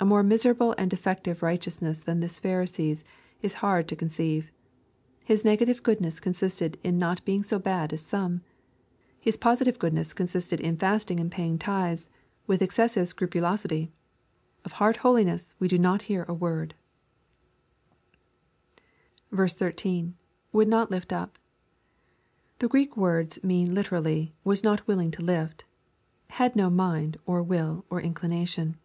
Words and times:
A 0.00 0.04
more 0.04 0.22
miserable 0.22 0.76
and 0.78 0.88
defective 0.88 1.42
righteousness 1.42 1.98
than 1.98 2.20
this 2.20 2.38
Phari 2.38 2.68
see's, 2.68 3.00
it 3.02 3.06
is 3.46 3.54
hard 3.54 3.88
to 3.88 3.96
condeive. 3.96 4.52
His 5.24 5.44
negative 5.44 5.82
goodness 5.82 6.20
consisted 6.20 6.78
in 6.84 6.98
not 7.00 7.24
being 7.24 7.42
so 7.42 7.58
bad 7.58 7.92
as 7.92 8.00
some 8.00 8.30
1 8.34 8.40
His 9.18 9.36
positive 9.36 9.76
goodness 9.76 10.12
consisted 10.12 10.60
in 10.60 10.76
fast 10.76 11.10
ing 11.10 11.18
and 11.18 11.32
paying 11.32 11.58
tithes 11.58 12.08
with 12.46 12.62
excessive 12.62 13.08
scrupulosity 13.08 13.88
I 13.90 13.90
Of 14.66 14.72
heart 14.78 14.98
holiness, 14.98 15.56
we 15.58 15.66
do 15.66 15.80
not 15.80 16.02
hear 16.02 16.24
a 16.28 16.32
word 16.32 16.76
1 19.30 19.48
13.— 19.48 20.14
[Would 20.52 20.68
not 20.68 20.92
lift 20.92 21.12
up.] 21.12 21.36
The 22.60 22.68
Greek 22.68 22.96
words 22.96 23.42
mean 23.42 23.74
literally, 23.74 24.32
"was 24.44 24.62
not 24.62 24.86
willing 24.86 25.10
to 25.10 25.22
lift,*'— 25.24 25.64
had 26.38 26.54
no 26.54 26.70
mind, 26.70 27.16
or 27.26 27.42
will, 27.42 27.84
or 27.90 28.00
inclination. 28.00 28.76